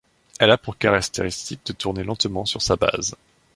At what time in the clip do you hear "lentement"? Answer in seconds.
2.03-2.43